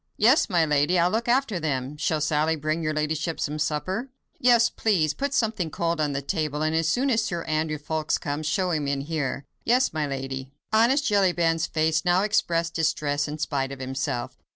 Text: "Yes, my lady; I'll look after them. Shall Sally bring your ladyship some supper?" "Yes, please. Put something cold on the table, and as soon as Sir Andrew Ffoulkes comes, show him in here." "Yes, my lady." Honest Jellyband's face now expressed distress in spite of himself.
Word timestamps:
"Yes, 0.17 0.49
my 0.49 0.65
lady; 0.65 0.97
I'll 0.97 1.11
look 1.11 1.27
after 1.27 1.59
them. 1.59 1.95
Shall 1.95 2.21
Sally 2.21 2.55
bring 2.55 2.81
your 2.81 2.91
ladyship 2.91 3.39
some 3.39 3.59
supper?" 3.59 4.09
"Yes, 4.39 4.67
please. 4.67 5.13
Put 5.13 5.31
something 5.31 5.69
cold 5.69 6.01
on 6.01 6.11
the 6.13 6.23
table, 6.23 6.63
and 6.63 6.75
as 6.75 6.89
soon 6.89 7.11
as 7.11 7.23
Sir 7.23 7.43
Andrew 7.43 7.77
Ffoulkes 7.77 8.19
comes, 8.19 8.47
show 8.47 8.71
him 8.71 8.87
in 8.87 9.01
here." 9.01 9.45
"Yes, 9.63 9.93
my 9.93 10.07
lady." 10.07 10.49
Honest 10.73 11.05
Jellyband's 11.05 11.67
face 11.67 12.03
now 12.03 12.23
expressed 12.23 12.73
distress 12.73 13.27
in 13.27 13.37
spite 13.37 13.71
of 13.71 13.77
himself. 13.77 14.39